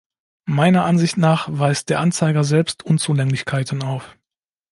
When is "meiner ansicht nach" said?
0.49-1.47